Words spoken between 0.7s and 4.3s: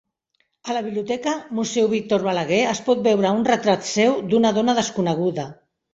la Biblioteca Museu Víctor Balaguer es pot veure un retrat seu